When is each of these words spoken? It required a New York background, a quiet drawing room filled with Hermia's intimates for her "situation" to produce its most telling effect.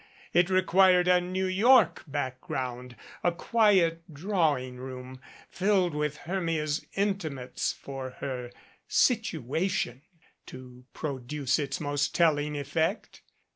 It 0.33 0.49
required 0.49 1.07
a 1.07 1.21
New 1.21 1.45
York 1.45 2.03
background, 2.07 2.95
a 3.23 3.31
quiet 3.31 4.01
drawing 4.11 4.77
room 4.77 5.21
filled 5.47 5.93
with 5.93 6.17
Hermia's 6.25 6.83
intimates 6.95 7.71
for 7.71 8.09
her 8.19 8.49
"situation" 8.87 10.01
to 10.47 10.85
produce 10.93 11.59
its 11.59 11.79
most 11.79 12.15
telling 12.15 12.57
effect. 12.57 13.21